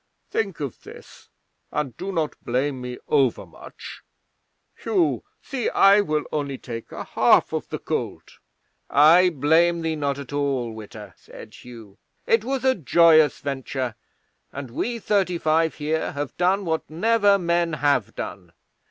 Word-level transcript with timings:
Think 0.31 0.59
of 0.59 0.81
this 0.81 1.29
and 1.71 1.95
do 1.95 2.11
not 2.11 2.33
blame 2.43 2.81
me 2.81 2.97
overmuch, 3.07 4.03
Hugh. 4.73 5.23
See! 5.43 5.69
I 5.69 6.01
will 6.01 6.23
only 6.31 6.57
take 6.57 6.91
a 6.91 7.03
half 7.03 7.53
of 7.53 7.69
the 7.69 7.77
gold." 7.77 8.39
'"I 8.89 9.29
blame 9.29 9.83
thee 9.83 9.95
not 9.95 10.17
at 10.17 10.33
all, 10.33 10.71
Witta," 10.73 11.13
said 11.17 11.53
Hugh. 11.53 11.99
"It 12.25 12.43
was 12.43 12.65
a 12.65 12.73
joyous 12.73 13.41
venture, 13.41 13.93
and 14.51 14.71
we 14.71 14.97
thirty 14.97 15.37
five 15.37 15.75
here 15.75 16.13
have 16.13 16.35
done 16.35 16.65
what 16.65 16.89
never 16.89 17.37
men 17.37 17.73
have 17.73 18.15
done. 18.15 18.53